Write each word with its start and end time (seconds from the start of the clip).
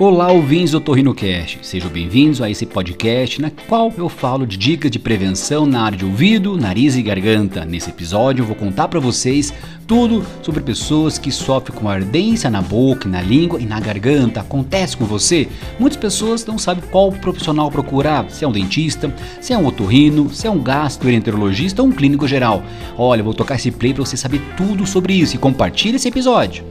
Olá, 0.00 0.30
ouvintes 0.30 0.70
do 0.70 0.80
TorrinoCast. 0.80 1.58
Sejam 1.60 1.90
bem-vindos 1.90 2.40
a 2.40 2.48
esse 2.48 2.64
podcast 2.64 3.42
na 3.42 3.50
qual 3.50 3.92
eu 3.98 4.08
falo 4.08 4.46
de 4.46 4.56
dicas 4.56 4.92
de 4.92 4.98
prevenção 5.00 5.66
na 5.66 5.82
área 5.82 5.98
de 5.98 6.04
ouvido, 6.04 6.56
nariz 6.56 6.94
e 6.94 7.02
garganta. 7.02 7.64
Nesse 7.64 7.90
episódio 7.90 8.42
eu 8.42 8.46
vou 8.46 8.54
contar 8.54 8.86
para 8.86 9.00
vocês 9.00 9.52
tudo 9.88 10.24
sobre 10.40 10.62
pessoas 10.62 11.18
que 11.18 11.32
sofrem 11.32 11.76
com 11.76 11.88
ardência 11.88 12.48
na 12.48 12.62
boca, 12.62 13.08
na 13.08 13.20
língua 13.20 13.60
e 13.60 13.66
na 13.66 13.80
garganta. 13.80 14.38
Acontece 14.38 14.96
com 14.96 15.04
você? 15.04 15.48
Muitas 15.80 15.98
pessoas 15.98 16.46
não 16.46 16.58
sabem 16.58 16.84
qual 16.92 17.10
profissional 17.10 17.68
procurar, 17.68 18.30
se 18.30 18.44
é 18.44 18.48
um 18.48 18.52
dentista, 18.52 19.12
se 19.40 19.52
é 19.52 19.58
um 19.58 19.66
otorrino, 19.66 20.32
se 20.32 20.46
é 20.46 20.50
um 20.50 20.62
gastroenterologista 20.62 21.82
ou 21.82 21.88
um 21.88 21.92
clínico 21.92 22.28
geral. 22.28 22.62
Olha, 22.96 23.22
eu 23.22 23.24
vou 23.24 23.34
tocar 23.34 23.56
esse 23.56 23.72
play 23.72 23.92
para 23.92 24.04
você 24.04 24.16
saber 24.16 24.40
tudo 24.56 24.86
sobre 24.86 25.14
isso 25.14 25.34
e 25.34 25.40
compartilhe 25.40 25.96
esse 25.96 26.06
episódio. 26.06 26.64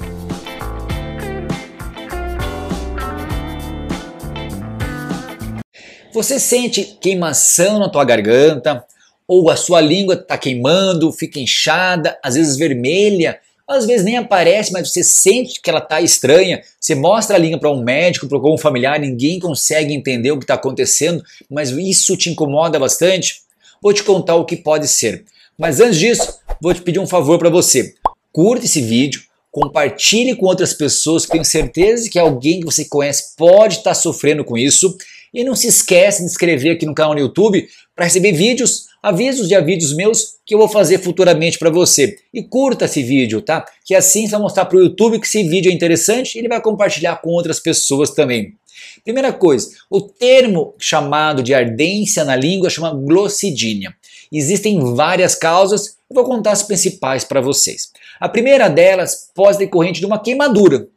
Você 6.14 6.40
sente 6.40 6.98
queimação 7.02 7.80
na 7.80 7.90
tua 7.90 8.04
garganta, 8.06 8.84
ou 9.28 9.50
a 9.50 9.58
sua 9.58 9.82
língua 9.82 10.16
está 10.16 10.38
queimando, 10.38 11.12
fica 11.12 11.40
inchada, 11.40 12.18
às 12.24 12.36
vezes 12.36 12.56
vermelha, 12.56 13.40
às 13.68 13.86
vezes 13.86 14.06
nem 14.06 14.16
aparece, 14.16 14.72
mas 14.72 14.90
você 14.90 15.04
sente 15.04 15.62
que 15.62 15.70
ela 15.70 15.80
está 15.80 16.00
estranha. 16.00 16.62
Você 16.80 16.96
mostra 16.96 17.36
a 17.36 17.40
língua 17.40 17.60
para 17.60 17.72
um 17.72 17.84
médico, 17.84 18.28
para 18.28 18.38
algum 18.38 18.58
familiar, 18.58 19.00
ninguém 19.00 19.40
consegue 19.40 19.94
entender 19.94 20.32
o 20.32 20.38
que 20.38 20.46
está 20.46 20.54
acontecendo, 20.54 21.22
mas 21.50 21.72
isso 21.72 22.16
te 22.16 22.30
incomoda 22.30 22.80
bastante. 22.80 23.42
Vou 23.82 23.94
te 23.94 24.04
contar 24.04 24.36
o 24.36 24.46
que 24.46 24.56
pode 24.56 24.88
ser. 24.88 25.26
Mas 25.58 25.82
antes 25.82 26.00
disso, 26.00 26.40
vou 26.62 26.74
te 26.74 26.82
pedir 26.82 27.00
um 27.00 27.08
favor 27.08 27.38
para 27.38 27.50
você. 27.50 27.94
Curta 28.32 28.66
esse 28.66 28.82
vídeo, 28.82 29.24
compartilhe 29.52 30.36
com 30.36 30.46
outras 30.46 30.74
pessoas 30.74 31.26
que 31.26 31.32
tenho 31.32 31.44
certeza 31.44 32.10
que 32.10 32.18
alguém 32.18 32.62
que 32.62 32.66
você 32.66 32.86
conhece 32.86 33.36
pode 33.36 33.78
estar 33.78 33.90
tá 33.90 33.96
sofrendo 33.96 34.46
com 34.46 34.58
isso 34.58 34.96
e 35.38 35.44
não 35.44 35.56
se 35.56 35.68
esquece 35.68 36.24
de 36.24 36.26
inscrever 36.26 36.74
aqui 36.74 36.84
no 36.84 36.96
canal 36.96 37.14
no 37.14 37.20
YouTube 37.20 37.70
para 37.96 38.06
receber 38.06 38.32
vídeos, 38.32 38.88
avisos 39.04 39.48
de 39.48 39.62
vídeos 39.62 39.96
meus 39.96 40.38
que 40.44 40.56
eu 40.56 40.58
vou 40.58 40.68
fazer 40.68 40.98
futuramente 40.98 41.60
para 41.60 41.70
você. 41.70 42.18
E 42.34 42.42
curta 42.42 42.86
esse 42.86 43.04
vídeo, 43.04 43.40
tá? 43.40 43.64
Que 43.86 43.94
assim 43.94 44.26
você 44.26 44.32
vai 44.32 44.42
mostrar 44.42 44.66
para 44.66 44.80
o 44.80 44.82
YouTube 44.82 45.20
que 45.20 45.28
esse 45.28 45.44
vídeo 45.44 45.70
é 45.70 45.76
interessante 45.76 46.34
e 46.34 46.40
ele 46.40 46.48
vai 46.48 46.60
compartilhar 46.60 47.18
com 47.18 47.30
outras 47.30 47.60
pessoas 47.60 48.10
também. 48.10 48.56
Primeira 49.04 49.32
coisa, 49.32 49.70
o 49.92 50.02
termo 50.02 50.74
chamado 50.80 51.44
de 51.44 51.54
ardência 51.54 52.24
na 52.24 52.36
língua 52.36 52.72
chama 52.72 52.92
glossidínia. 52.92 53.94
Existem 54.32 54.80
várias 54.96 55.36
causas, 55.36 55.98
eu 56.10 56.16
vou 56.16 56.24
contar 56.24 56.54
as 56.54 56.64
principais 56.64 57.24
para 57.24 57.42
vocês. 57.42 57.92
A 58.20 58.28
primeira 58.28 58.68
delas 58.70 59.30
pode 59.36 59.60
decorrente 59.60 60.00
de 60.00 60.06
uma 60.08 60.20
queimadura 60.20 60.88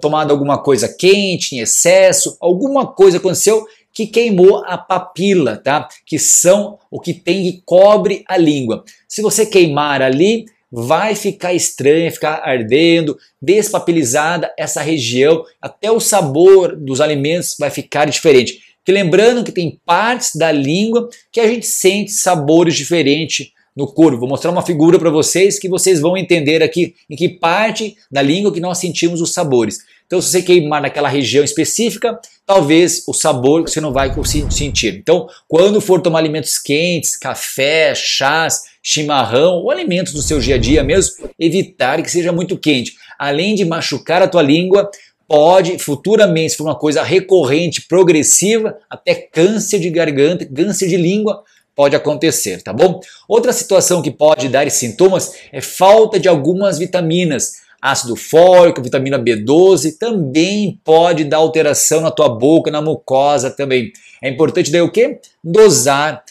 tomado 0.00 0.30
alguma 0.30 0.58
coisa 0.58 0.88
quente, 0.88 1.56
em 1.56 1.60
excesso, 1.60 2.36
alguma 2.40 2.86
coisa 2.86 3.18
aconteceu 3.18 3.66
que 3.92 4.06
queimou 4.06 4.64
a 4.64 4.78
papila, 4.78 5.56
tá? 5.56 5.88
Que 6.06 6.18
são 6.18 6.78
o 6.90 6.98
que 6.98 7.12
tem 7.12 7.42
que 7.42 7.62
cobre 7.64 8.24
a 8.26 8.36
língua. 8.36 8.84
Se 9.06 9.20
você 9.20 9.44
queimar 9.44 10.00
ali, 10.00 10.46
vai 10.70 11.14
ficar 11.14 11.52
estranho, 11.52 12.10
ficar 12.10 12.40
ardendo, 12.42 13.18
despapilizada 13.40 14.50
essa 14.58 14.80
região, 14.80 15.44
até 15.60 15.90
o 15.90 16.00
sabor 16.00 16.74
dos 16.74 17.00
alimentos 17.00 17.56
vai 17.58 17.70
ficar 17.70 18.06
diferente. 18.06 18.60
Que 18.84 18.90
lembrando 18.90 19.44
que 19.44 19.52
tem 19.52 19.78
partes 19.84 20.34
da 20.34 20.50
língua 20.50 21.08
que 21.30 21.40
a 21.40 21.46
gente 21.46 21.66
sente 21.66 22.10
sabores 22.10 22.74
diferentes 22.74 23.52
no 23.76 23.86
corpo. 23.86 24.18
Vou 24.18 24.28
mostrar 24.28 24.50
uma 24.50 24.62
figura 24.62 24.98
para 24.98 25.10
vocês 25.10 25.58
que 25.58 25.68
vocês 25.68 26.00
vão 26.00 26.16
entender 26.16 26.62
aqui 26.62 26.94
em 27.08 27.16
que 27.16 27.28
parte 27.28 27.96
da 28.10 28.22
língua 28.22 28.52
que 28.52 28.60
nós 28.60 28.78
sentimos 28.78 29.20
os 29.20 29.32
sabores. 29.32 29.78
Então, 30.06 30.20
se 30.20 30.28
você 30.28 30.42
queimar 30.42 30.82
naquela 30.82 31.08
região 31.08 31.42
específica, 31.42 32.20
talvez 32.44 33.02
o 33.08 33.14
sabor 33.14 33.62
você 33.62 33.80
não 33.80 33.92
vai 33.92 34.12
sentir. 34.50 34.94
Então, 34.96 35.26
quando 35.48 35.80
for 35.80 36.02
tomar 36.02 36.18
alimentos 36.18 36.58
quentes, 36.58 37.16
café, 37.16 37.94
chás, 37.94 38.60
chimarrão 38.82 39.54
ou 39.54 39.70
alimentos 39.70 40.12
do 40.12 40.20
seu 40.20 40.38
dia 40.38 40.56
a 40.56 40.58
dia 40.58 40.84
mesmo, 40.84 41.30
evitar 41.38 42.02
que 42.02 42.10
seja 42.10 42.30
muito 42.30 42.58
quente. 42.58 42.94
Além 43.18 43.54
de 43.54 43.64
machucar 43.64 44.20
a 44.20 44.28
tua 44.28 44.42
língua, 44.42 44.90
pode 45.26 45.78
futuramente, 45.78 46.50
se 46.50 46.56
for 46.58 46.64
uma 46.64 46.78
coisa 46.78 47.02
recorrente, 47.02 47.86
progressiva, 47.88 48.76
até 48.90 49.14
câncer 49.14 49.78
de 49.78 49.88
garganta, 49.88 50.44
câncer 50.44 50.88
de 50.88 50.96
língua, 50.98 51.42
pode 51.74 51.96
acontecer, 51.96 52.62
tá 52.62 52.72
bom? 52.72 53.00
Outra 53.28 53.52
situação 53.52 54.02
que 54.02 54.10
pode 54.10 54.48
dar 54.48 54.70
sintomas 54.70 55.32
é 55.52 55.60
falta 55.60 56.18
de 56.18 56.28
algumas 56.28 56.78
vitaminas. 56.78 57.62
Ácido 57.80 58.14
fólico, 58.14 58.82
vitamina 58.82 59.18
B12 59.18 59.98
também 59.98 60.78
pode 60.84 61.24
dar 61.24 61.38
alteração 61.38 62.00
na 62.00 62.12
tua 62.12 62.28
boca, 62.28 62.70
na 62.70 62.80
mucosa 62.80 63.50
também. 63.50 63.92
É 64.22 64.28
importante 64.30 64.70
daí 64.70 64.80
o 64.80 64.92
que? 64.92 65.18
Dosar 65.42 66.22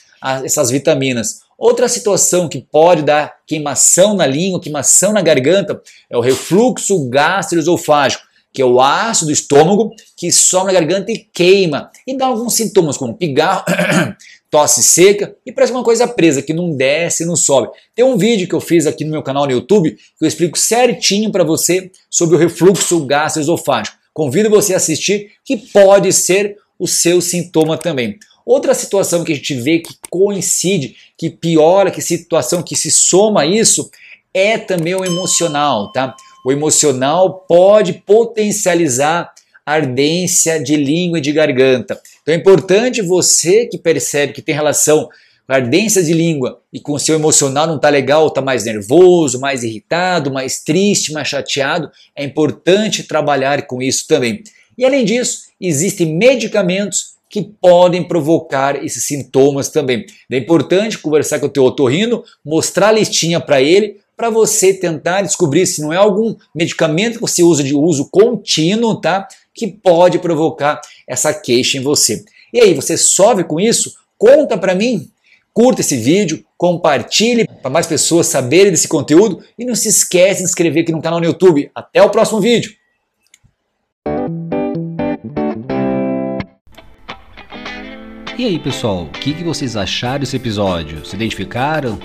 essas 0.43 0.69
vitaminas. 0.69 1.41
Outra 1.57 1.87
situação 1.87 2.47
que 2.47 2.59
pode 2.59 3.03
dar 3.03 3.35
queimação 3.45 4.15
na 4.15 4.25
língua, 4.25 4.61
queimação 4.61 5.13
na 5.13 5.21
garganta, 5.21 5.79
é 6.09 6.17
o 6.17 6.21
refluxo 6.21 7.07
gastroesofágico, 7.07 8.23
que 8.53 8.61
é 8.61 8.65
o 8.65 8.81
ácido 8.81 9.27
do 9.27 9.31
estômago 9.33 9.93
que 10.17 10.31
sobe 10.31 10.67
na 10.67 10.79
garganta 10.79 11.11
e 11.11 11.19
queima. 11.19 11.91
E 12.07 12.17
dá 12.17 12.25
alguns 12.25 12.53
sintomas 12.55 12.97
como 12.97 13.13
pigarro, 13.13 13.63
tosse 14.51 14.83
seca 14.83 15.33
e 15.45 15.51
parece 15.51 15.71
uma 15.71 15.83
coisa 15.83 16.05
presa 16.05 16.41
que 16.41 16.53
não 16.53 16.75
desce, 16.75 17.25
não 17.25 17.37
sobe. 17.37 17.69
Tem 17.95 18.03
um 18.03 18.17
vídeo 18.17 18.47
que 18.47 18.53
eu 18.53 18.59
fiz 18.59 18.85
aqui 18.85 19.05
no 19.05 19.11
meu 19.11 19.23
canal 19.23 19.45
no 19.45 19.51
YouTube 19.51 19.91
que 19.91 20.25
eu 20.25 20.27
explico 20.27 20.59
certinho 20.59 21.31
para 21.31 21.45
você 21.45 21.89
sobre 22.09 22.35
o 22.35 22.37
refluxo 22.37 23.05
gastroesofágico. 23.05 23.97
Convido 24.13 24.49
você 24.49 24.73
a 24.73 24.77
assistir 24.77 25.31
que 25.45 25.55
pode 25.55 26.11
ser 26.11 26.57
o 26.77 26.85
seu 26.85 27.21
sintoma 27.21 27.77
também. 27.77 28.19
Outra 28.45 28.73
situação 28.73 29.23
que 29.23 29.31
a 29.31 29.35
gente 29.35 29.53
vê 29.53 29.79
que 29.79 29.93
coincide, 30.09 30.95
que 31.17 31.29
piora, 31.29 31.89
que 31.89 32.01
situação 32.01 32.61
que 32.61 32.75
se 32.75 32.91
soma 32.91 33.41
a 33.41 33.45
isso, 33.45 33.89
é 34.33 34.57
também 34.57 34.95
o 34.95 35.05
emocional, 35.05 35.91
tá? 35.93 36.13
O 36.45 36.51
emocional 36.51 37.45
pode 37.47 37.93
potencializar 37.93 39.30
ardência 39.65 40.61
de 40.61 40.75
língua 40.75 41.19
e 41.19 41.21
de 41.21 41.31
garganta. 41.31 41.99
Então 42.21 42.33
é 42.33 42.37
importante 42.37 43.01
você 43.01 43.65
que 43.65 43.77
percebe 43.77 44.33
que 44.33 44.41
tem 44.41 44.55
relação 44.55 45.09
com 45.47 45.53
ardência 45.53 46.01
de 46.03 46.13
língua 46.13 46.61
e 46.71 46.79
com 46.79 46.93
o 46.93 46.99
seu 46.99 47.15
emocional 47.15 47.67
não 47.67 47.75
está 47.75 47.89
legal, 47.89 48.27
está 48.27 48.41
mais 48.41 48.65
nervoso, 48.65 49.39
mais 49.39 49.63
irritado, 49.63 50.31
mais 50.31 50.63
triste, 50.63 51.11
mais 51.11 51.27
chateado, 51.27 51.91
é 52.15 52.23
importante 52.23 53.03
trabalhar 53.03 53.67
com 53.67 53.81
isso 53.81 54.07
também. 54.07 54.43
E 54.77 54.85
além 54.85 55.03
disso, 55.03 55.41
existem 55.59 56.15
medicamentos 56.15 57.11
que 57.29 57.41
podem 57.41 58.03
provocar 58.03 58.83
esses 58.83 59.05
sintomas 59.05 59.69
também. 59.69 60.05
É 60.29 60.37
importante 60.37 60.97
conversar 60.97 61.39
com 61.39 61.45
o 61.45 61.49
teu 61.49 61.63
otorrino, 61.63 62.23
mostrar 62.45 62.89
a 62.89 62.91
listinha 62.91 63.39
para 63.39 63.61
ele, 63.61 64.01
para 64.17 64.29
você 64.29 64.73
tentar 64.73 65.21
descobrir 65.21 65.65
se 65.65 65.81
não 65.81 65.91
é 65.91 65.97
algum 65.97 66.35
medicamento 66.53 67.15
que 67.15 67.21
você 67.21 67.41
usa 67.41 67.63
de 67.63 67.73
uso 67.73 68.09
contínuo, 68.11 68.99
tá? 68.99 69.27
Que 69.53 69.67
pode 69.67 70.19
provocar 70.19 70.79
essa 71.07 71.33
queixa 71.33 71.77
em 71.77 71.81
você. 71.81 72.23
E 72.53 72.59
aí, 72.59 72.73
você 72.73 72.97
sofre 72.97 73.43
com 73.43 73.59
isso? 73.59 73.93
Conta 74.17 74.57
para 74.57 74.75
mim. 74.75 75.09
Curta 75.53 75.81
esse 75.81 75.97
vídeo, 75.97 76.45
compartilhe 76.57 77.45
para 77.45 77.69
mais 77.69 77.85
pessoas 77.85 78.27
saberem 78.27 78.71
desse 78.71 78.87
conteúdo 78.87 79.43
e 79.59 79.65
não 79.65 79.75
se 79.75 79.89
esqueça 79.89 80.35
de 80.35 80.37
se 80.37 80.43
inscrever 80.45 80.83
aqui 80.83 80.93
no 80.93 81.01
canal 81.01 81.19
no 81.19 81.25
YouTube. 81.25 81.69
Até 81.75 82.01
o 82.01 82.09
próximo 82.09 82.39
vídeo. 82.39 82.71
E 88.37 88.45
aí, 88.45 88.57
pessoal, 88.57 89.03
o 89.03 89.09
que, 89.09 89.33
que 89.33 89.43
vocês 89.43 89.75
acharam 89.75 90.21
desse 90.21 90.37
episódio? 90.37 91.05
Se 91.05 91.15
identificaram? 91.15 91.99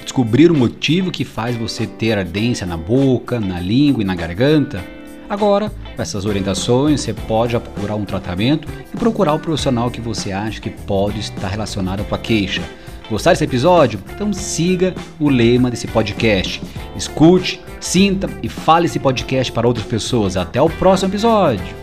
Descobriram 0.00 0.54
o 0.54 0.58
motivo 0.58 1.10
que 1.10 1.24
faz 1.24 1.56
você 1.56 1.86
ter 1.86 2.16
ardência 2.16 2.66
na 2.66 2.76
boca, 2.76 3.40
na 3.40 3.60
língua 3.60 4.02
e 4.02 4.06
na 4.06 4.14
garganta? 4.14 5.01
Agora, 5.32 5.72
com 5.96 6.02
essas 6.02 6.26
orientações, 6.26 7.00
você 7.00 7.14
pode 7.14 7.58
procurar 7.58 7.94
um 7.94 8.04
tratamento 8.04 8.68
e 8.92 8.96
procurar 8.98 9.32
o 9.32 9.38
profissional 9.38 9.90
que 9.90 9.98
você 9.98 10.30
acha 10.30 10.60
que 10.60 10.68
pode 10.68 11.20
estar 11.20 11.48
relacionado 11.48 12.00
à 12.00 12.04
tua 12.04 12.18
queixa. 12.18 12.60
Gostar 13.08 13.30
desse 13.30 13.44
episódio? 13.44 13.98
Então 14.14 14.30
siga 14.30 14.94
o 15.18 15.30
lema 15.30 15.70
desse 15.70 15.86
podcast. 15.86 16.60
Escute, 16.94 17.62
sinta 17.80 18.28
e 18.42 18.48
fale 18.50 18.84
esse 18.84 18.98
podcast 18.98 19.50
para 19.50 19.66
outras 19.66 19.86
pessoas. 19.86 20.36
Até 20.36 20.60
o 20.60 20.68
próximo 20.68 21.10
episódio! 21.10 21.81